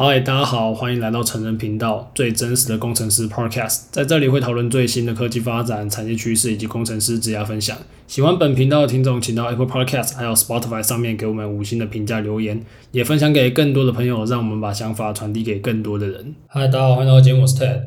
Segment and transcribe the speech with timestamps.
[0.00, 7.76] 嗨，大家好，欢迎来到成人频道，最真实的工程师 Podcast，在这里会讨论最新的科技发展、产业趋势以及工程师职涯分享。
[8.06, 16.32] 喜欢本频道的听众，请到 Apple Podcast 还有 Spotify 上面给我们五星的评价留言，也分享给更多的朋友，让我们把想法传递给更多的人。
[16.46, 17.80] 嗨，大家好，欢迎来到节目，我是 Ted。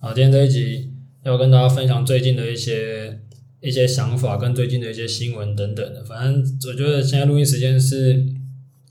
[0.00, 0.90] 啊，今天这一集
[1.22, 3.20] 要跟大家分享最近的一些
[3.60, 6.02] 一些想法跟最近的一些新闻等等的。
[6.02, 8.24] 反正我觉得现在录音时间是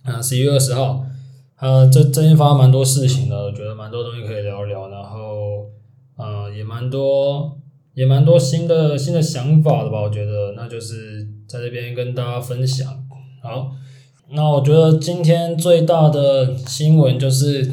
[0.04, 1.08] 啊十一月二十号。
[1.62, 5.68] 呃，这最近发生蛮多事情的，我觉得蛮多东西可以聊一聊，然后，
[6.18, 7.56] 呃，也蛮多，
[7.94, 12.88] 也蛮多新的新的想法的吧，我觉得，那就是在这边跟大家分享。
[13.44, 13.70] 好，
[14.32, 17.72] 那我觉得今天最大的新闻就是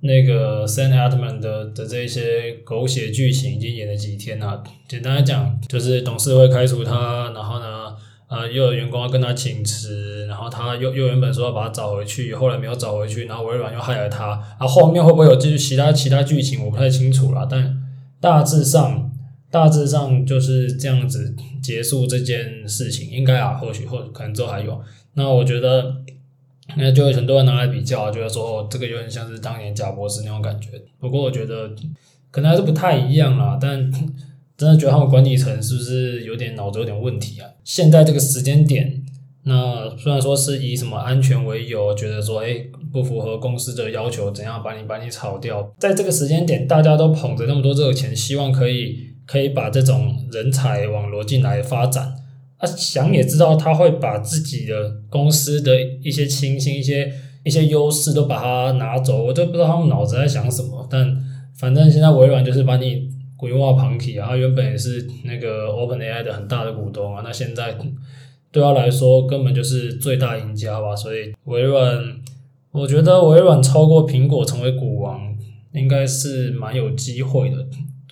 [0.00, 4.62] 那个 Sam Altman 的的这一些狗血剧情已经演了几天了。
[4.86, 7.83] 简单来讲，就是董事会开除他，然后呢，
[8.34, 17.80] 呃，又有员工要跟他请辞，然后他又又原本说要把他找回去，后来没有找回去，然后微软又害了他，啊，后面会不会有继续其他其他剧情，我不太清楚了，但
[18.20, 19.12] 大致上
[19.52, 24.82] 大致上就是这样子结束这件事情，应该啊，或许或可能之后还有。
[25.14, 25.98] 那我觉得，
[26.76, 30.70] 那就很多人拿来比较，觉得说，这个有点像是当年贾博士那种感觉。
[30.98, 31.70] 不过我觉得
[32.32, 33.92] 可能还是不太一样啦，但。
[34.64, 37.46] 真的觉得他们管理层是不是有点脑子有点问题啊？
[37.62, 39.02] 现在这个时间点，
[39.42, 45.74] 那虽然说是以什么安全为由，觉得说诶不符合公司的要求，怎样把你把你炒掉？
[45.78, 52.14] 在这个时间点，大家都捧着那么多这个钱，希望可以可以把这种人才网罗进来发展。
[52.56, 54.74] 啊，想也知道他会把自己的
[55.10, 57.12] 公司的一些清新、一些
[57.44, 60.88] 一些优势都把它拿走，我就不知道他们脑子在想什么。
[60.90, 61.14] 但
[61.54, 63.12] 反正现在微软就是把你。
[63.44, 67.76] 规划庞体啊，他原本也是那个 OpenAI 的很大的股东啊，那现在
[68.50, 72.02] 对他来说根本就是最大赢家吧，所以微软，
[72.72, 75.36] 我觉得微软超过苹果成为股王
[75.72, 77.66] 应该是蛮有机会的。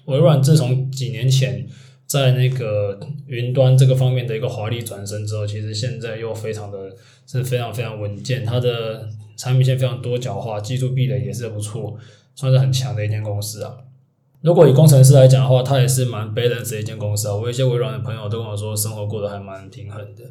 [0.04, 1.66] 微软自从几年前
[2.06, 6.94] 在那个云端这个方面的一个华丽转身之后，其实现在又非常的
[7.26, 11.96] 是非常非常稳健，它的产品线非常多角化，技术壁垒也是不错，
[12.34, 13.74] 算是很强的一间公司啊。
[14.42, 17.34] 如果以工程师来讲的话，他也是蛮 balance 的一间公司啊。
[17.34, 20.24] 我有一些微软的朋友都跟我说，生活过得还蛮平衡的。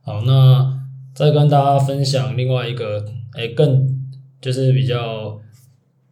[0.00, 0.80] 好，那
[1.14, 3.04] 再跟大家分享另外一个，
[3.34, 3.86] 诶、更
[4.40, 5.38] 就是比较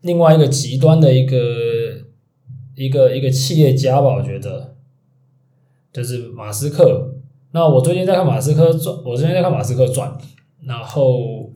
[0.03, 1.37] 另外一个极端的一个
[2.75, 4.75] 一个一个企业家吧，我觉得
[5.91, 7.15] 就是马斯克。
[7.53, 10.15] 那我最近在看马斯克传，我最近在看马斯克传，
[10.65, 11.50] 然后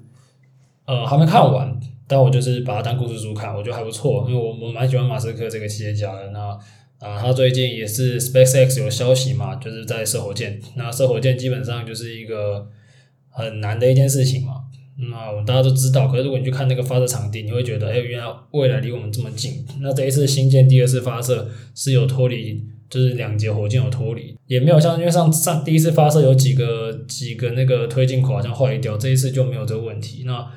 [0.87, 1.76] 呃还没看完。
[2.09, 6.31] 但我就是把它当故事书看，我觉得还不错，因为我我蛮喜欢马斯克这个企业家的。
[6.31, 6.59] 那
[6.99, 10.59] 啊，他最近也是 SpaceX 有消息嘛，就是在射火箭。
[10.77, 12.67] 那射火箭基本上就是一个
[13.29, 14.63] 很难的一件事情嘛。
[15.11, 19.63] 那我们大家都知道，可是如果你去看那个发射场地，你会觉得，哎，原来未来离我们这么近。
[19.83, 30.23] 那这一次新建第二次发射是有脱离，就是两节火箭有脱离，也没有像因为上上第一次发射有几个几个那个推进口好像坏掉，这一次就没有这个问题。
[30.25, 30.51] 那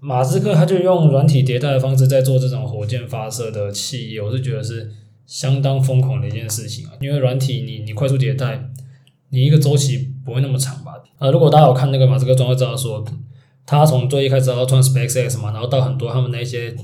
[0.00, 4.92] 马斯克他就用软体迭代的方式在做这种火箭发射的器业，我是觉得是
[5.26, 6.92] 相当疯狂的一件事情啊。
[7.00, 8.70] 因为软体你你快速迭代，
[9.30, 10.92] 你一个周期不会那么长吧？
[11.18, 13.04] 呃，如果大家有看那个马斯克专，会知道说，
[13.64, 16.76] 他从最一开始要创 SpaceX 嘛，然后到很多他们那些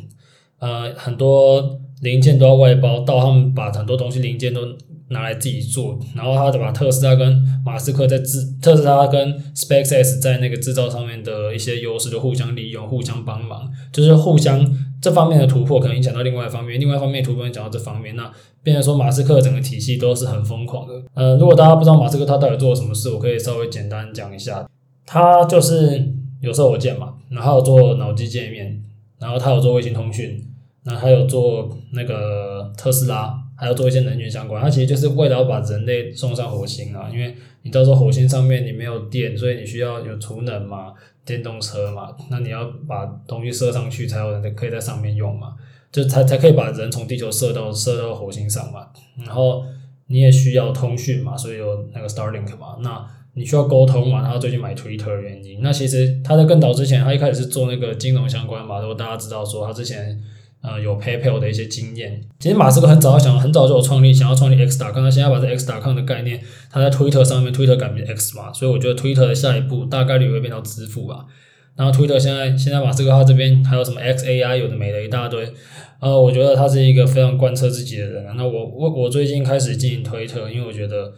[0.59, 4.60] 呃很多零件都要外包，到他们把很多东西零件都。
[5.08, 14.66] 拿来自己做，然后他就把特斯拉跟马斯克在制，特斯拉跟 SpaceX 在那个制造上面的一些优势，就互相利用、互相帮忙，就是互相
[15.02, 18.32] 这方面的突破可能影响到另外一方面，另外一方面突破影响到这方面，那
[18.62, 20.94] 变成说马斯克整个体系都是很疯狂的。
[21.12, 24.66] 呃，如果大家不知道马斯克他到底做了什么事，我可以稍微简单讲一下，
[25.04, 28.82] 他就是有射火箭嘛，然后做脑机界面，
[29.20, 30.42] 然后他有做卫星通讯，
[30.84, 33.38] 那还有做那个特斯拉。
[33.54, 37.32] 还要做一些能源相关，它其实就是为了要把人类送上火星啊，因为
[37.62, 40.93] 你到时候火星上面你没有电，所以你需要有储能嘛，
[41.25, 45.55] 电动车嘛，那你要把东西射上去，才有人可以在上面用嘛，
[45.93, 48.88] 就才才可以把人从地球射到射到火星上嘛。
[49.19, 49.62] 然后
[50.08, 55.61] 你也需要通讯嘛，所以有那个 Starlink 嘛，那你需要沟通嘛，他最近买 Twitter 的原因。
[55.62, 60.20] 那其实他在更早之前，他一开始是做那个金融相关嘛，如果大家知道说他之前。
[60.62, 62.20] 呃，有 PayPal 的一些经验。
[62.38, 64.94] 其实马斯克很早想，很早就有创立，想要创立 X.com。
[64.94, 71.26] 他现在把这 X.com 的概念，他在 Twitter 上面，Twitter 改名 X 嘛，所以我觉得 Twitter 的下一步大概率会变到支付吧。
[71.75, 75.53] 然后 Twitter 现在，现在马斯克他这边还有什么 XAI，有的没的一大堆。
[75.99, 78.25] 呃，我觉得他是一个非常贯彻自己的人。
[78.37, 81.12] 那我我我最近开始经营推特，因为我觉得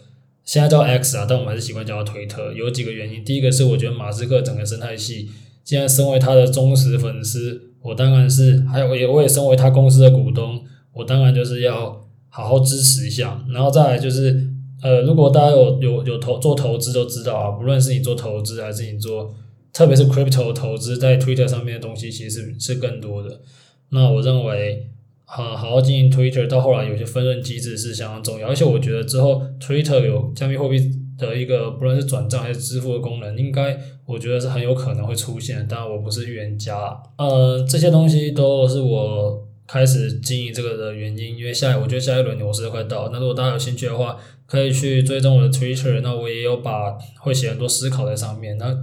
[0.44, 2.50] 现在叫 X 啊，但我们还是习惯叫他推特。
[2.54, 5.28] 有几个原因，第一个是我觉得马斯克整个生态系，
[5.62, 7.73] 既然身为他的忠实粉丝。
[7.84, 10.64] 我当然是还有也我也身为他公司的股东，
[10.94, 13.44] 我当然就是要好好支持一下。
[13.50, 14.48] 然后再来就是，
[14.80, 19.34] 呃，如果大家有有有投做投资都知道啊，不论是你做投资还是你做，
[19.70, 23.42] 特别是 crypto 投资，在 Twitter 上面的东西其实是是更多的。
[23.90, 24.88] 那我认为，
[25.26, 31.03] 好好好经营 Twitter，到后来有些分润机制是相当重要，而且我觉得之后 Twitter 有加密货币。
[31.16, 35.66] 的一个不论是转账还是支付的功能，应该我觉得是很有可能会出现。
[35.68, 36.74] 当然我不是预言家，
[37.18, 41.38] 呃，这些东西都是我开始经营这个的原因。
[41.38, 43.10] 因为下，我觉得下一轮牛市快到。
[43.12, 44.16] 那如果大家有兴趣的话，
[44.46, 46.00] 可以去追踪我的 Twitter。
[46.00, 48.58] 那我也有把会写很多思考在上面。
[48.58, 48.76] 那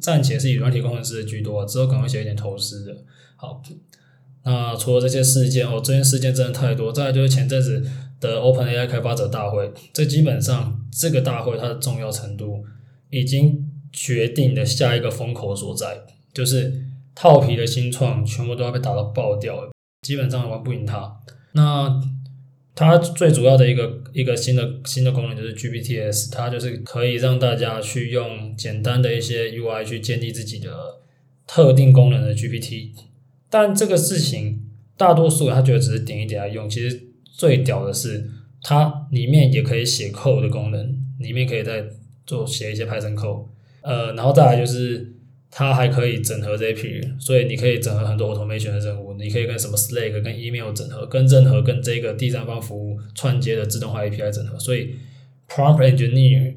[0.00, 2.96] 暂且是以软体工程师居多，之后可能会写一点投资的。
[3.36, 3.62] 好，
[4.44, 6.92] 那除了这些事件哦，这些事件真的太多。
[6.92, 7.84] 再就是前阵子。
[8.20, 12.64] 的 OpenAI 开发者大会，这基本上这个大会它的重要程度
[13.10, 16.00] 已经决定了下一个风口所在，
[16.34, 16.84] 就是
[17.14, 19.70] 套皮的新创全部都要被打到爆掉了，
[20.02, 21.16] 基本上玩不赢它。
[21.52, 22.00] 那
[22.74, 30.70] 它最主要的一个一个新的新的功能就是 GPTs，它就是可以让大家去用简单的一些 UI 去建立自己的
[31.46, 32.90] 特定功能的 GPT，
[33.48, 34.64] 但这个事情
[34.96, 37.07] 大多数人他觉得只是点一点来用，其实。
[37.38, 38.28] 最屌的是，
[38.62, 41.84] 它里面也可以写 code 的功能，里面可以再
[42.26, 43.46] 做写一些 Python code，
[43.80, 45.14] 呃，然后再来就是
[45.48, 54.96] 它还可以整合 Zapier，所以你可以整合很多 automation 的任务，你可以跟什么 Slack、跟 email 整合，跟任何跟这个第三方服务串接的自动化 API 整合，所以
[55.48, 56.56] prompt engineer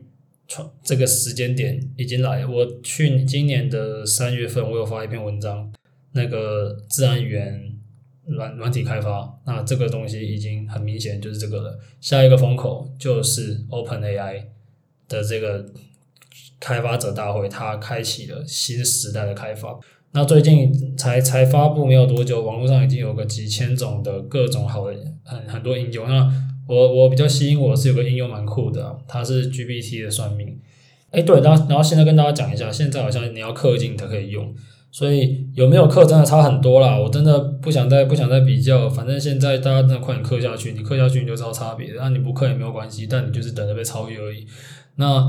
[0.83, 2.43] 这个时间点已经来。
[2.43, 5.71] 我去今年的三月份，我有发一篇文章，
[6.13, 7.70] 那个自然语言。
[8.31, 11.79] 软软体开发，那这个东西已经很明显就是这个了。
[11.99, 14.43] 下一个风口就是 OpenAI
[15.07, 15.65] 的这个
[16.59, 19.79] 开发者大会，它开启了新时代的开发。
[20.13, 26.07] 那最近才才发布没有多久，网络上已经有个几千种的各种好的很很多应用。
[26.07, 26.29] 那
[26.67, 30.59] 我我比较吸引我是有个应用蛮酷的，它是 GPT 的算命。
[31.11, 34.53] 哎，对，然后然后现在跟大家讲一下，现在好像你要氪金才可以用。
[34.91, 44.45] 所以有没有氪真的差很多啦，我真的不想再不想再比较，反正现在大家真的快点氪下去，你氪下去你就知道差别，那你不氪也没有关系，但你就是等着被超越而已。
[44.97, 45.23] 那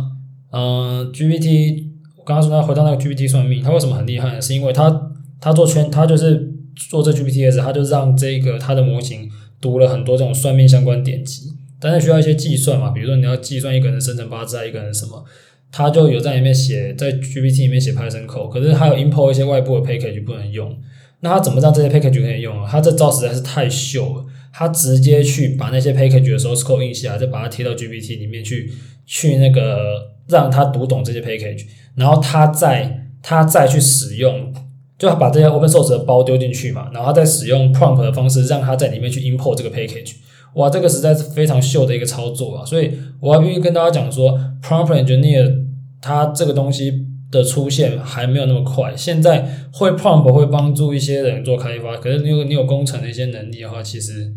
[0.51, 1.87] 嗯、GPT
[2.17, 4.41] 我刚刚说他回到那个 GPT 算命，他为什么很厉害呢？
[4.43, 5.11] 是因为他
[5.41, 9.31] 他做圈，他就是做这 GPTs，他就让这个他的模型
[9.61, 15.25] 读了很多这种算命相关典籍，但是需要一些计算嘛，比如说你要计算一个人生辰八字啊，一个人什么。
[15.73, 20.77] 他就有在里面写，在 GPT 里面写 Python code，可是还有 import 一些外部的 package 不能用。
[21.21, 22.69] 那他怎么让这些 package 可以用啊？
[22.71, 24.25] 他这招实在是太秀了。
[24.53, 28.71] 他直接去把那些 package 的 source code 印下来，再把它贴到 GPT 里面去，
[29.07, 31.65] 去那个让他读懂这些 package，
[31.95, 34.53] 然后他再他再去使用，
[34.99, 40.17] 就把这些 open source 的包丢进去嘛，然后他再使用 prompt 的方式让他在里面去 import 这个 package。
[40.55, 42.63] 哇，这个实在是非常秀的一个操作啊！
[42.63, 45.62] 所以我要必须跟大家讲说，prompt engineer
[46.03, 48.95] 它这个东西的出现还没有那么快。
[48.95, 54.31] 现在会 prompt 会帮助一些人做开发，可是你有你有工程的一些能力的话，其实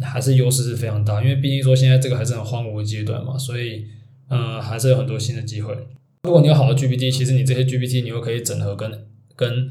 [0.00, 1.20] 还是优势是非常大。
[1.20, 3.86] 因为毕竟说现在这个还是很荒芜的阶段嘛，所以
[4.28, 5.74] 嗯、呃，还是有很多新的机会。
[6.22, 8.92] 如果你有好的 GPT，其实你这些 GPT 你又可以整合跟
[9.34, 9.70] 跟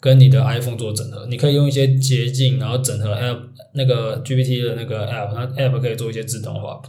[0.00, 3.38] 跟你的 iPhone 做整合，你可以用一些捷径，然后整合 App。
[3.72, 6.82] 那个 GPT 的那个 App，那 App 可以做一些自动化。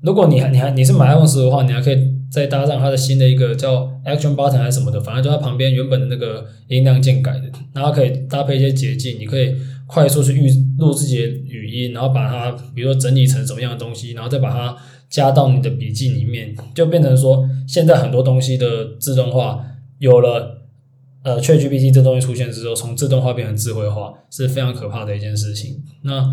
[0.00, 1.96] 如果你还你还你是买 iPhone 十的话，你还可以
[2.30, 9.54] 再搭上它的新的一个叫 Action Button 还是什么的，反正就它旁边原本的那个音量键改的，然后可以搭配一些捷径，你可以
[9.86, 14.76] 快速去预录自己的语音，然后把它比如说整理成什么样的东西，然后再把它
[15.08, 19.64] 加到你的笔记里面，就变成说现在很多东西的自动化
[19.98, 20.56] 有了。
[21.24, 25.82] 呃，ChatGPT 这东西出现之后，从自动化变成智慧化是非常可怕的一件事情。
[26.02, 26.24] 那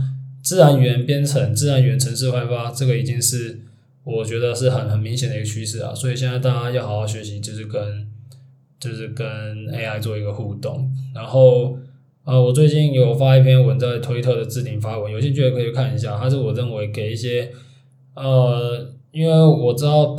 [0.43, 3.59] 自然语言编程、自然语言程式开发，这个已经是
[4.05, 5.93] 我觉得是很很明显的一个趋势啊。
[5.93, 8.07] 所以现在大家要好好学习，就是跟
[8.79, 9.27] 就是跟
[9.67, 10.89] AI 做一个互动。
[11.13, 11.77] 然后
[12.23, 16.17] 呃，我最近有发一篇文在推特的置顶发文，有兴趣的可以看一下。
[16.17, 17.51] 它是我认为给一些
[18.13, 20.15] 呃，因为我知道。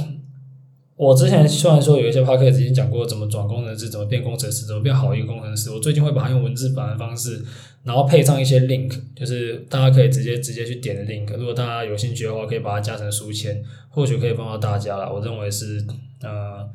[0.96, 5.70] 我之前虽然说有一些 podcast 已经讲过怎么转工程师，怎么变工程师，怎么变好一个工程师。
[5.70, 7.44] 我最近会把它用文字版的方式，
[7.84, 11.36] 然后配上一些 link，就是大家可以直接直接去点的 link。
[11.36, 15.10] 如果大家有兴趣的话，可以把它加成书签，或许可以帮到大家啦。
[15.10, 15.84] 我认为是
[16.22, 16.66] 呃，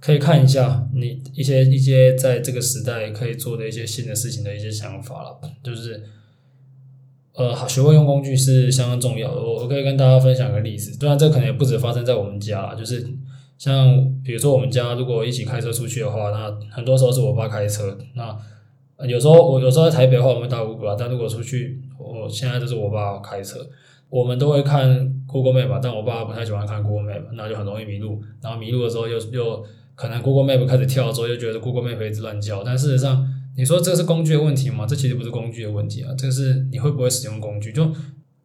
[0.00, 6.02] 可以看一下你一些一些在这个时代可以做的一些新的事情的一些想法了，就是。
[7.34, 9.40] 呃，好，学会用工具是相当重要的。
[9.40, 13.08] 我我可以跟大家分享个例子，当然这可能也不止发生在我们家，就是
[13.62, 18.36] 像比如说我们家如果一起开车出去的话，那很多时候是我爸开车，那
[19.06, 23.64] 有时候我有时候在台北的话，我们会打 Uber 啊，但如果出去，我现在都是我爸开车，
[24.10, 28.20] 我们都会看 Google Map 吧，但我爸不太喜欢看 Google Map，那就很容易迷路。
[28.42, 29.64] 然后迷路的时候又又
[29.94, 32.64] 可能 Google Map 开始跳的时候，又觉得 Google Map 一直乱叫。
[32.64, 33.24] 但事实上，
[33.56, 34.84] 你说这是工具的问题吗？
[34.88, 37.70] 这其实不是工具的问题啊，这是你会不会使用工具。
[37.70, 37.84] 就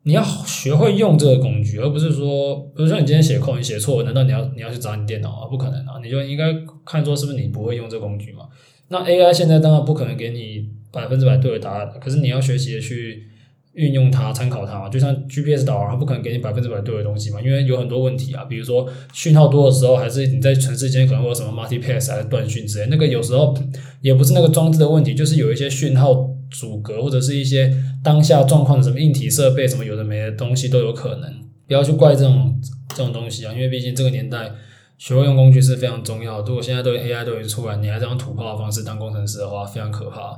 [0.07, 5.47] 你要学会用这个工具，而不是说，比如说你今天写扣，你写错，难道你要你要去砸你电脑啊？
[5.49, 5.99] 不可能啊！
[6.01, 6.45] 你就应该
[6.85, 8.45] 看作是不是你不会用这个工具嘛？
[8.87, 13.27] 那 AI 现在当然不可能给你百分之百对的答案，可是你要学习的去
[13.73, 14.87] 运用它、参考它。
[14.87, 18.45] 就像 GPS 导航，它不可能给你百分之百对的东西嘛，因为有很多问题啊。
[18.45, 23.53] 比如说讯号多的时候，还是你在城市间可能会有什么 multipass 还是断讯之类，那个有时候
[23.99, 26.29] 也不是那个装置的问题，就是有一些讯号。
[26.49, 27.73] 阻隔或者是一些
[28.03, 31.33] 当下状况的什么硬体设备什么有的没的东西都有可能，
[31.67, 34.51] 不要去怪这种这种东西啊，因为毕竟这个年代
[34.97, 36.47] 学会用工具是非常重要的。
[36.47, 40.37] 如果现在都 AI 都已经出来，你还这样土炮的方式当工程师的话，非常可怕。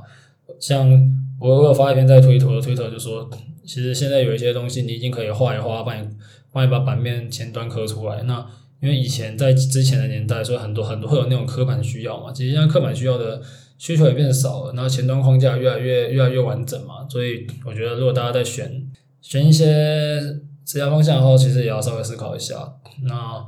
[0.58, 0.90] 像
[1.40, 3.30] 我我有发一篇在推特的推特就说，
[3.64, 6.08] 其实现在有一些东西你已经可以画一画，帮你
[6.52, 8.22] 帮你把版面前端刻出来。
[8.24, 8.44] 那
[8.80, 13.40] 因为以前在之前的年代，所以很多很多会有那种刻板需要嘛，其实现在刻板需要的。
[13.80, 18.86] 需求也变少了，然后前端框架越来越越来越完整嘛，所以我觉得如果大家在选
[19.22, 20.20] 选一些
[20.66, 22.74] 职业方向的话，其实也要稍微思考一下。
[23.04, 23.42] 那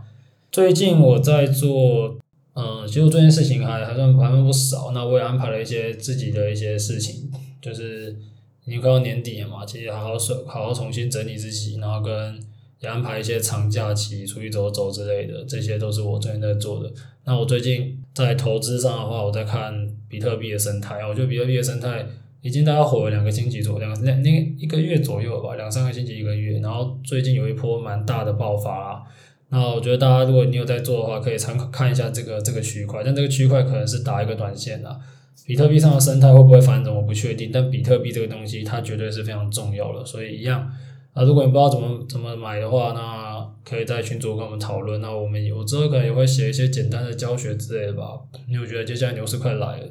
[0.51, 2.17] 最近我在做，
[2.55, 4.93] 嗯，其实这件事情还还算还算不少。
[4.93, 8.17] 那我也安排了一些自己的一些事情，就是
[8.65, 12.41] 已经快到年底了嘛，其实好好说好好重新整理自己，然后跟
[12.83, 16.93] 也安排一些长假期出去走走之类的，这些都是我最近在做的。
[17.25, 19.73] 那我最近在投资上的话，我在看
[20.09, 20.97] 比特币的生态。
[21.07, 22.05] 我觉得比特币的生态
[22.41, 26.59] 已经大概火了两个星期左右，两两那一个月左右吧，两三个星期一个月。
[26.59, 29.03] 然后最近有一波蛮大的爆发啦。
[29.51, 33.03] 那我觉得大家如果你有在做的话，可以参考看一下这个这个区块。
[33.05, 34.99] 但这个区块可能是打一个短线的。
[35.47, 37.51] 比特币上的生态会不会反转，我不确定。
[37.53, 40.05] 但比特币这个东西，它绝对是非常重要的。
[40.05, 40.69] 所以一样。
[41.13, 45.01] 啊，如果你不知道怎么怎么买的话，那可以在群组跟我们讨论。
[45.01, 48.19] 那我们有之后可能也会写一些简单的教学之类的吧。
[48.49, 49.87] 因为我觉得接下来牛市快来了，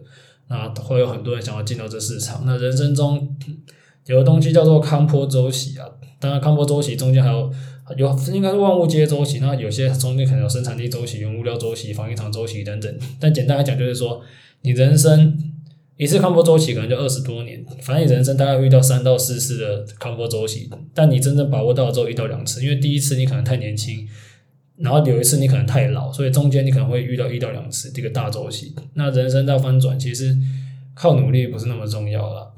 [0.48, 2.42] 那会有很多人想要进到这市场。
[2.46, 3.38] 那人生中
[4.08, 5.86] 有个东西叫做康波周期啊，
[6.20, 7.52] 当然康波周期中间还有
[7.98, 9.38] 有应该是万物皆周期。
[9.40, 13.00] 那有些中间可能有生产力周期、原物料周期、房地产周期等等。
[13.20, 14.22] 但简单来讲，就是说
[14.62, 15.38] 你人生。
[16.02, 24.08] 一次康波周期可能就二十多年，反正你人生大概遇到三到四次的康波周期，但你真正把握到了之后一到两次，因为第一次你可能太年轻，
[24.78, 28.74] 然后有一次你可能太老，所以中间你可能会遇到一到两次这个大周期。
[28.96, 30.36] 那人生要翻转，其实
[30.96, 32.52] 靠努力不是那么重要了，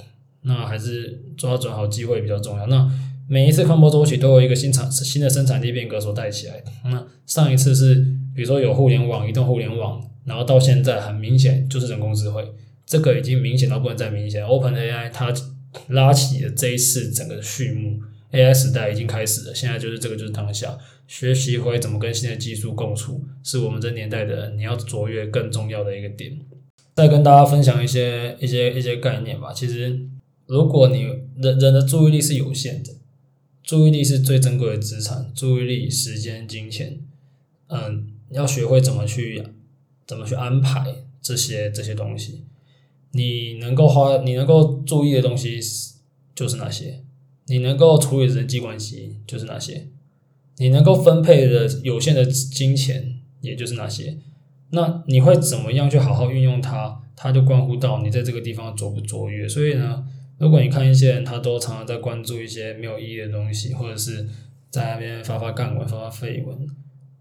[0.43, 2.65] 那还是抓准好机会比较重要。
[2.67, 2.89] 那
[3.27, 6.63] 每一次康波周期都有一个新产新的生产力变革所带起来。
[6.85, 7.95] 那上一次是
[8.33, 12.41] 比如说有互联网、移动互联网，然后到现在很明显就是人工智慧。
[12.85, 14.43] 这个已经明显到不能再明显。
[14.43, 15.33] OpenAI 它
[15.87, 17.99] 拉起了这一次整个序幕
[18.31, 19.55] ，AI 时代已经开始了。
[19.55, 26.39] 现在就是这个就是当下，学习会怎么跟新的技术共处，是我们这年代的人你要卓越更重要的一个点。
[26.95, 29.51] 再跟大家分享一些一些一些概念吧。
[29.51, 29.99] 其实，
[30.45, 31.01] 如果你
[31.37, 32.91] 人人的注意力是有限的，
[33.63, 36.99] 注意力是最珍贵的资产，注意力、时间、金钱，
[37.67, 39.43] 嗯，要学会怎么去
[40.05, 42.43] 怎么去安排这些这些东西。
[43.13, 45.59] 你能够花，你能够注意的东西
[46.35, 47.01] 就是那些；
[47.45, 49.87] 你能够处理的人际关系就是那些；
[50.57, 54.17] 你能够分配的有限的金钱也就是那些。
[54.71, 56.99] 那你会怎么样去好好运用它？
[57.15, 59.47] 它就关乎到你在这个地方卓不卓越。
[59.47, 60.03] 所以呢，
[60.39, 64.27] 如果你看一些人，他都常常在关注一些没有意义的东西，或者是
[64.71, 66.57] 在那边发发干文、发发废文，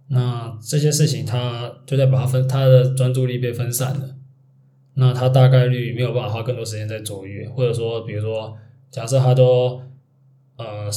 [0.08, 4.16] 那这些事情他就在把他分，他的专注力被分散了。
[4.94, 8.56] 那他大概率没有办法花更多时间在卓越，或者说，比如说，
[8.90, 9.80] 假设他都，
[10.56, 10.90] 呃，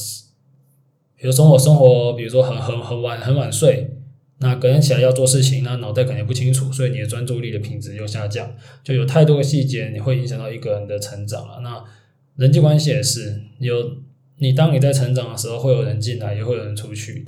[1.16, 3.90] 比如说我生活，比如说很很很晚很晚睡，
[4.40, 11.62] 那隔天起来要做事情，那脑袋肯定不清楚，所以你的专注力的品质又下降，就有太多的细节，你会影响到一个人的成长了。
[11.62, 11.84] 那
[12.36, 13.98] 人际关系也是，有
[14.40, 17.26] 你当你在成长的时候，会有人进来，也会有人出去，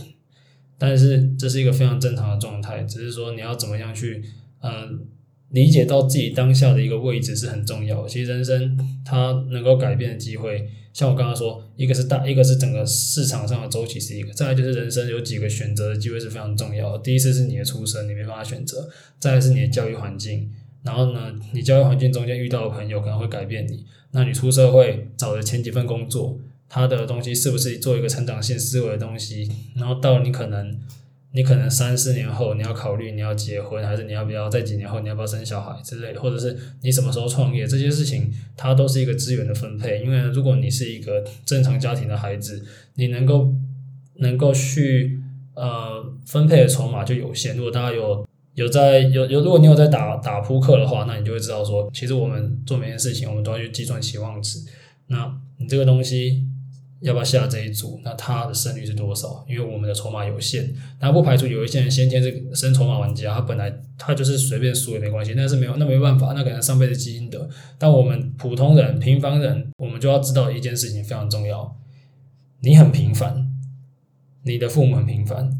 [0.77, 4.21] 但是这是一个非常正常的状态，只是说你要怎么样去，
[4.61, 5.07] 嗯、
[5.49, 8.09] 理解到自己当下的一个位置是很重要的。
[8.09, 17.03] 其实人生它能够改变的机会，像我刚刚说，一个是大，一个是整个市场上的周期是一个，再来就是人生有几个选择的机会是非常重要的。
[17.03, 18.89] 第一次是你的出生，你没办法选择；
[19.19, 20.51] 再是你的教育环境，
[20.83, 23.85] 然后呢，你教育环境中间遇到的朋友可能会改变你。
[24.11, 26.37] 那你出社会找的前几份工作，
[26.67, 29.49] 它的东西是不是做一个成长性思维的东西？
[29.75, 30.77] 然后到你可能。
[31.33, 40.01] 你可能三四年后你要考虑你要结婚，还是你要不要在几年后你要不要生小孩之类的，或者是你什么时候创业，这些事情它都是一个资源的分配。
[40.01, 42.65] 因为如果你是一个正常家庭的孩子，
[42.95, 43.53] 你能够
[44.15, 45.21] 能够去
[45.53, 47.55] 呃分配的筹码就有限。
[47.55, 54.59] 如果大家有有在有有，如果你有在打打扑克的话，那你就会知道说，其实我们做每件事情，我们都要去计算期望值。
[55.07, 56.47] 那你这个东西。
[57.01, 57.99] 要不要下这一组？
[58.03, 59.45] 那他的胜率是多少？
[59.47, 67.47] 因为我们的筹码有限，那不排除有一些人先天是生筹码玩家，他本来他就是随便输也没关系，但是没有那没办法，那可能上辈子基因的。
[67.77, 71.77] 但我们普通人、平凡人，我们就要知道一件事情非常重要：
[72.61, 73.47] 你很平凡，
[74.43, 75.51] 你的父母很平凡，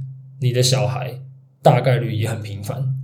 [0.41, 1.21] 你的小孩
[1.61, 2.95] 大概率也很平凡。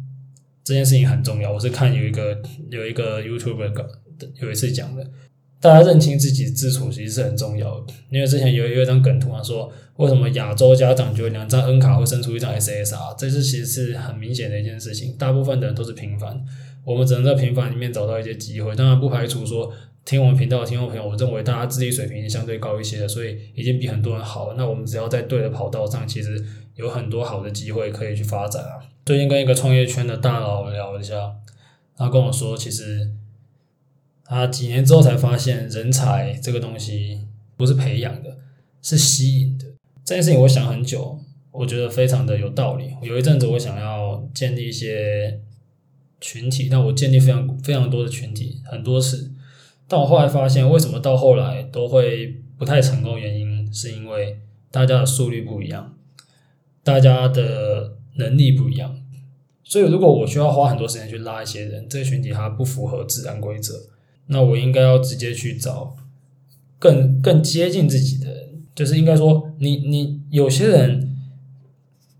[0.63, 1.51] 这件事情很重要。
[1.51, 3.71] 我是看有一个有一个 YouTuber
[4.41, 5.05] 有一次讲的。
[5.63, 15.15] 大家认清自己自处其实是很重要的，因为之前有有一张梗图啊，说为什么亚洲家长觉得两张 N 卡会生出一张 SSR，这是其实是很明显的一件事情。
[15.17, 16.37] 大部分的人都是平凡，
[16.83, 18.75] 我们只能在平凡里面找到一些机会。
[18.75, 19.71] 当然不排除说
[20.03, 24.55] 听我们频道的听众朋友，我认为大家智力水平相对高一些的，所以已经比很多人好了。
[24.57, 26.43] 那我们只要在对的跑道上，其实
[26.75, 28.83] 有很多好的机会可以去发展啊。
[29.05, 31.31] 最近跟一个创业圈的大佬聊一下，
[31.95, 33.11] 他跟我说，其实。
[34.25, 37.27] 他几年之后才发现，人才这个东西
[37.57, 38.37] 不是培养的，
[38.81, 39.65] 是吸引的。
[40.05, 41.19] 这件事情我想很久，
[41.51, 42.93] 我觉得非常的有道理。
[43.01, 45.39] 有一阵子我想要建立一些
[46.19, 49.31] 群体，但我建立非常非常多的群体，很多次。
[49.87, 53.19] 但我后来发现，为什么到后来都会不太成功？
[53.19, 54.39] 原因是因为
[54.71, 55.95] 大家的速率不一样，
[56.83, 58.97] 大家的能力不一样。
[59.63, 63.73] 所以如果我需要花很多时间去拉一些人，这个群体它不符合自然规则。
[64.33, 65.95] 那我应该要直接去找
[66.79, 71.15] 更更接近自己的人，就是应该说你，你你有些人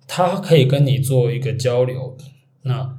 [0.07, 2.15] 他可以跟你做一个交流，
[2.61, 2.97] 那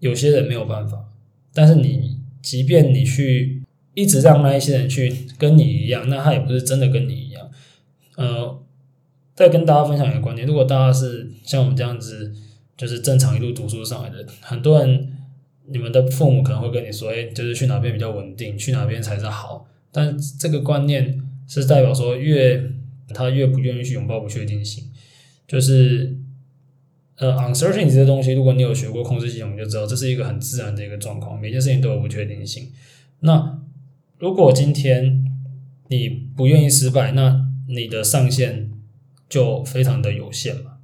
[0.00, 1.08] 有些人没有办法。
[1.54, 3.62] 但是你即便你去
[3.94, 7.50] 一直让那一些人去跟你一样，那他也不是真的跟你一样。
[8.16, 8.62] 呃，
[9.34, 12.32] 再跟大家分享一个观点，如果大家是像我们这样子，
[12.76, 15.16] 就是正常一路读书上来的，很多人。
[15.72, 22.62] 你们的父母可能会跟你说：“诶，就是去哪边比较稳定，去哪边才是好。”但这个观念是代表说越，
[23.14, 24.84] 他越不愿意去拥抱不确定性。
[25.46, 26.16] 就是
[27.16, 31.40] 呃，uncertainty 这些东西，如果你有学过控制系统，你就知道这是一个很自然的一个状况。
[31.40, 32.70] 每件事情都有不确定性。
[33.20, 33.60] 那
[34.18, 35.24] 如果今天
[35.88, 38.70] 你不愿意失败，那你的上限
[39.28, 40.78] 就非常的有限嘛。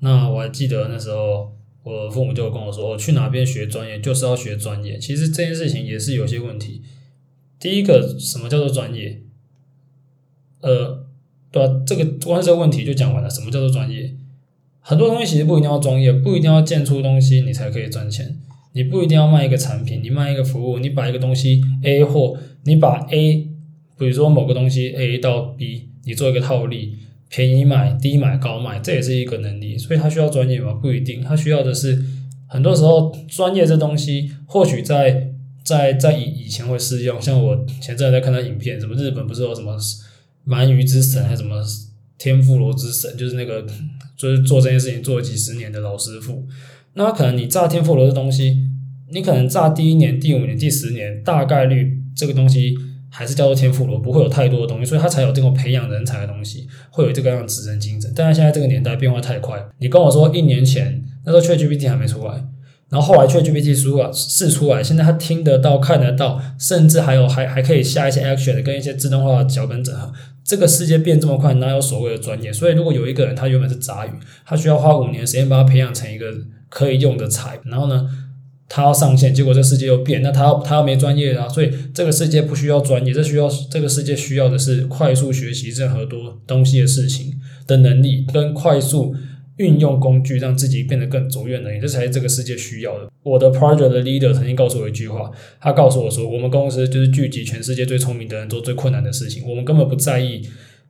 [0.00, 1.51] 那我还记得那时候。
[1.84, 6.82] 我父母就跟我说：“我去哪边学专业，就是要学专业。”其实这件事情也是有些问题。
[7.58, 9.22] 第一个，什么叫做专业？
[10.60, 11.06] 呃，
[11.50, 13.28] 对啊，这个光是问题就讲完了。
[13.28, 14.14] 什么叫做专业？
[14.80, 18.38] 很多东西其实不一定要专业，不一定要建出东西你才可以赚钱。
[18.72, 23.48] 你不一定要卖一个产品，你卖一个服务，你把一个东西 A 货，你把 A，
[23.98, 26.96] 比如说某个东西 A 到 B，你做一个套利。
[27.34, 30.74] 便宜买、低买、高卖，这也是一个能力，所以他需要专业吗？
[30.74, 32.04] 不一定，他需要的是
[32.46, 35.32] 很多时候专业这东西，或许在
[35.64, 37.18] 在在以以前会适用。
[37.18, 39.78] 像我前阵在看他影片，什么日本不是有什么
[40.46, 41.56] 鳗鱼之神，还是什么
[42.18, 43.64] 天妇罗之神，就是那个
[44.14, 46.46] 就是做这件事情做了几十年的老师傅。
[46.92, 48.68] 那可能你炸天妇罗的东西，
[49.10, 52.76] 你可能炸第一年、第五年、第十年，大概率这个东西。
[53.14, 58.10] 还是叫做天妇罗，不会有太多的东西，所以他才有这种培养人才的东西，会有这个样子职人精神。
[58.16, 62.42] 但是现在这个年代变化太快，你跟我说一年前那时候 ChatGPT 还没出来，
[62.88, 70.10] 然后后来 ChatGPT 出了是出来，现在他听得到、看得到，甚至还有还还可以下一些 action 跟一些自动化的脚本整合。
[70.42, 72.50] 这个世界变这么快，哪有所谓的专业？
[72.50, 74.10] 所以如果有一个人他原本是杂鱼，
[74.46, 76.26] 他需要花五年时间把他培养成一个
[76.70, 78.08] 可以用的才，然后呢？
[78.74, 87.34] 他要上线，结果这世界又变，那他要他要没专业啊，所以这个世界不需要专业，这需要这个世界需要的是快速学习任何多东西的事情
[87.66, 89.14] 的能力，跟快速
[89.58, 93.10] 运用工具，让自己变得更卓越能力，这才是这个世界需要的。
[93.22, 95.30] 我的 project 的 leader 曾经告诉我一句话，
[95.60, 100.40] 他告诉我说，我们公司就是聚集全世界最聪明的人做最困难的事情，我们根本不在意。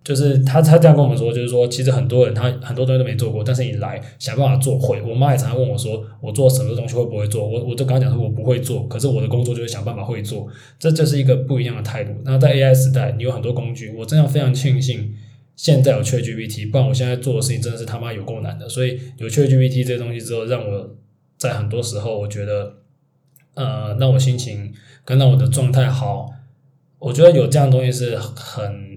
[0.05, 5.01] 就是他，他这样跟我们说，就是说，其实很多人他很多东西都没做过，但是你来想办法做会。
[5.01, 7.47] 我妈也常常问我说，我做什么东西会不会做？
[7.47, 10.49] 我我就跟他讲说，我不会做，可是我的工作就是想办法会做。
[10.77, 12.13] 这就是一个不一样的态度。
[12.25, 15.15] 那在 AI 时代，你有很多工具，我真的非常庆幸
[15.55, 18.69] 现在有 ChatGPT，不然我现在做的事情真的是他妈有够难的。
[18.69, 20.97] 所以有 ChatGPT 这些东西之后，让我
[21.39, 22.75] 在很多时候我觉得，
[23.55, 24.73] 呃，让我心情
[25.05, 26.29] 跟让我的状态好。
[26.99, 28.92] 我觉得有这样的东西是很。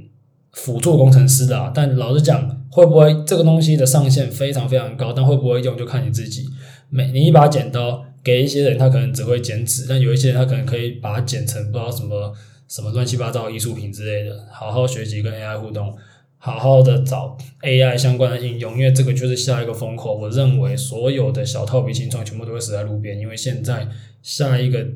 [0.56, 6.46] 辅助工程师的啊，但老实讲，会不会这个东西的上限非常非常高，但会不会用就看你自己。
[6.90, 12.34] 每你一把剪刀给一些人，他可能只会剪纸，但有一些人他可能可以把它剪成不知道什么
[12.70, 14.48] 什么乱七八糟艺术品之类的。
[14.50, 15.94] 好好学习跟 AI 互动，
[16.38, 20.16] 好好的找 AI 相关的应用，因为这个就是下一个风口。
[20.16, 23.88] 我认为所有的小套皮新创全部都会死在路边，因为现在
[24.22, 24.88] 下一个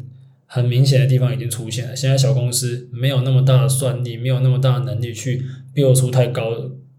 [0.51, 1.95] 很明显的地方已经出现了。
[1.95, 5.43] 现在小公司没有那么大的算力，没有那么大的能力去
[5.75, 6.43] build 出太高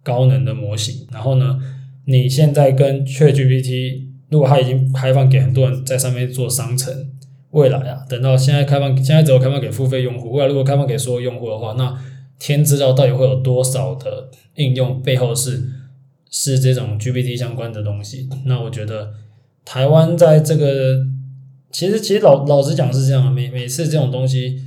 [0.05, 1.05] 高能的模型。
[1.11, 1.59] 然后呢，
[2.05, 7.11] 你现在跟 ChatGPT，如果它已经开放给很多人在上面做商城，
[7.51, 10.31] 未来啊，等到现在开放，现在只有开放给付费用户。
[10.31, 11.99] 未来如果开放给所有用户的话，那
[12.39, 15.61] 天知道到底会有多少的应用背后是
[16.31, 18.29] 是这种 GPT 相关的东西。
[18.47, 19.13] 那我觉得
[19.65, 21.05] 台湾在这个，
[21.71, 24.63] 其实其实老老实讲是这样，每每次这种东西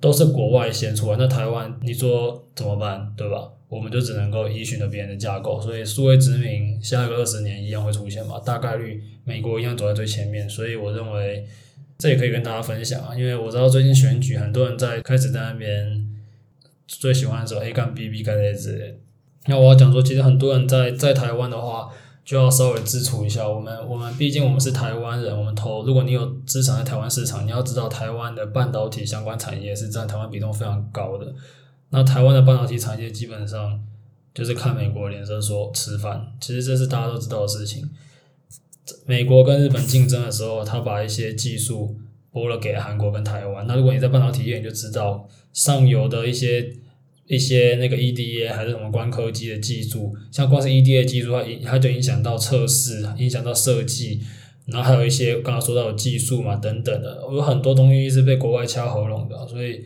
[0.00, 3.48] 都是国外先出来，那台湾你说怎么办，对吧？
[3.68, 11.46] 我们就只能够依循着别人的架构，所以数位殖民下一个二十年一样会出现嘛，大概率美国一样走在最前面，所以我认为
[11.98, 16.04] 这也可以跟大家分享啊，因为我知道最近选举很多人在开始在那边
[16.88, 18.98] 最喜欢说 A 杠 B B 杠 A 之类，
[19.46, 21.90] 那我要讲说，其实很多人在在台湾的话，
[22.30, 31.34] 就要稍微支出一下，我们我们毕竟我们是台湾人，我们投，如果你有资产在台湾市场，你要知道台湾的半导体相关产业是占台湾比重非常高的。
[31.88, 33.80] 那台湾的半导体产业基本上
[34.32, 37.90] 就是看美国脸色说吃饭，其实这是大家都知道的事情。
[39.06, 41.96] 美国跟日本竞争的时候，他把一些技术
[42.30, 43.66] 拨了给韩国跟台湾。
[43.66, 46.76] 那如果你在半导体业，你就知道上游的一些
[47.30, 54.20] 一些那个 EDA 还是什么光刻机的技术，像光是 EDA 技术，它影它就影响到测试，影响到设计，
[54.66, 59.84] 然后还有一些刚刚说到的技术嘛等等的，有很多东西是被国外掐喉咙的，所以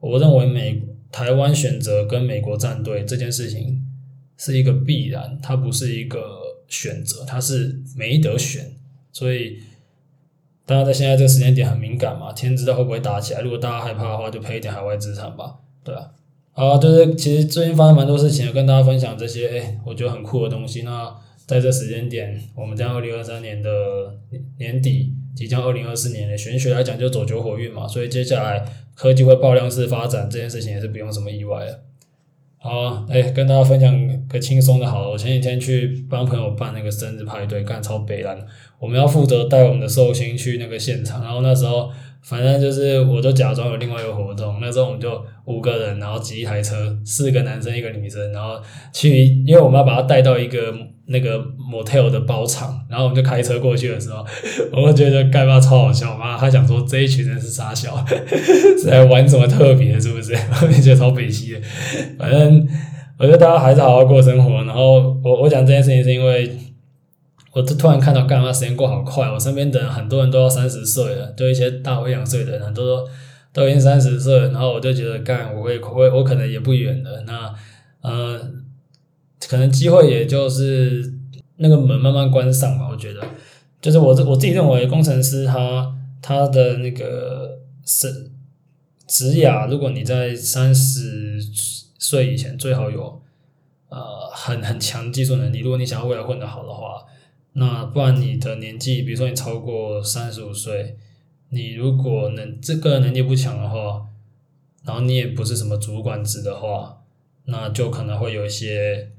[0.00, 0.82] 我认为美。
[1.14, 3.80] 台湾选择跟美国站队这件事情
[4.36, 6.20] 是一个必然，它不是一个
[6.66, 8.72] 选择，它是没得选。
[9.12, 9.58] 所以
[10.66, 13.40] 大家在现在这个时间点很敏感嘛，天知道会不会打起来。
[13.42, 15.54] 如果大家害怕的话，就赔一点海外资产吧，
[15.84, 16.10] 对啊。
[16.56, 20.82] 好，就是其实最近发生蛮多事情，跟大家分享这些，哎，我觉得很酷的东西。
[20.82, 21.12] 那
[21.46, 23.68] 在这时间点，我们将二零二三年的
[24.58, 28.64] 年底，即将二零二四年的玄学来讲，就走九火运嘛，所以接下来。
[28.94, 31.80] 科技会爆量式发展，这件事情也是不用什么意外的。
[32.58, 33.92] 好啊，哎，跟大家分享
[34.28, 35.10] 个轻松的好。
[35.10, 38.38] 我前几天去帮朋友办那个生日派对，干超北烂。
[38.78, 41.90] 我们要负责带我们的寿星去那个现场，然后那时候。
[42.26, 48.56] 反正就是，我就假装有另外一个活动，那时候我们就五个人，然后挤一台车，四个男生一个女生，然后
[48.94, 50.74] 去，因为我们要把他带到一个
[51.06, 51.38] 那个
[51.70, 54.24] motel 的包场，然后我们就开车过去的时候，
[54.72, 58.02] 我们觉得盖爸超好笑，我妈，他想说这一群人是傻笑，
[58.80, 60.34] 是来玩什么特别，是不是？
[60.62, 61.60] 我就觉得超北七的，
[62.18, 62.66] 反正
[63.18, 64.64] 我觉得大家还是好好过生活。
[64.64, 66.50] 然后我我讲这件事情是因为。
[67.54, 69.30] 我就突然看到，干嘛时间过好快！
[69.30, 73.08] 我身边的人很多人都要三十岁了，就一些大我两岁的人，很多都
[73.52, 74.36] 都已经三十岁。
[74.48, 77.22] 然后我就觉得，干，我会会我可能也不远了。
[77.24, 77.54] 那
[78.00, 78.40] 呃，
[79.48, 81.14] 可能机会也就是
[81.58, 82.88] 那个门慢慢关上吧。
[82.90, 83.24] 我觉得，
[83.80, 88.32] 就是我我自己认为，工程师他他的那个是
[89.06, 91.38] 职涯，如果你在三十
[92.00, 93.22] 岁以前，最好有
[93.90, 95.60] 呃很很强技术能力。
[95.60, 97.04] 如果你想要未来混得好的话。
[97.54, 100.96] 那不然你的年纪，比如说你超过三十五岁，
[101.48, 104.06] 你如果能这个能力不强的话，
[104.84, 107.02] 然后你也不是什么主管职的话，
[107.46, 109.10] 那就可能会有一些，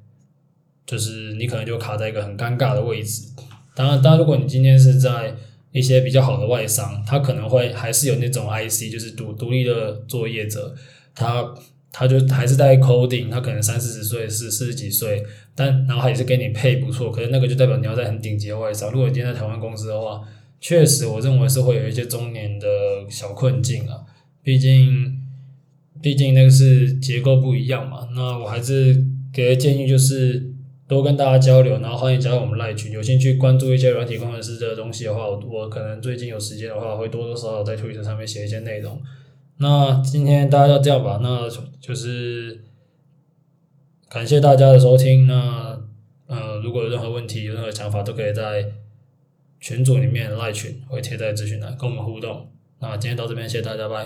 [0.86, 3.24] 就是你可能就卡在一个很尴尬的位置。
[3.74, 5.36] 当然，当然，如果你今天是在
[5.72, 10.76] 一些比较好的外商，他可能会还是有那种 IC，就是独独立的作业者，
[11.14, 11.56] 他。
[11.98, 18.92] 他就还是在 coding，他可能三四十岁，是四十几岁，但然后他也是给你配不错，可是那个就代表你要在很顶级的外商。
[18.92, 20.22] 如果你今天在台湾公司的话，
[20.60, 22.68] 确实我认为是会有一些中年的
[23.10, 24.02] 小困境啊，
[24.44, 25.18] 毕竟
[26.02, 28.08] 毕竟那个是结构不一样嘛。
[28.16, 30.52] 那我还是给的建议就是
[30.88, 39.02] 多跟大家交流，然后欢迎加入我们赖群，有兴趣关注一些软体工程师的东西的话，我我可能最近有时间的话，会多多少少在 Twitter 上面写一些内容。
[39.58, 41.48] 那今天大家就这样吧，那
[41.80, 42.65] 就是
[44.10, 45.28] 感谢大家的收听。
[45.28, 45.82] 那
[46.28, 48.66] 呃，如果有任何问题、有任何想法，都可以在
[49.60, 52.50] 群组里面赖群，会贴在咨询栏跟我们互动。
[52.80, 53.94] 那今天到这边，谢谢大家，拜。